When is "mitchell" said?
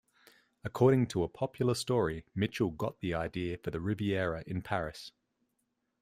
2.33-2.71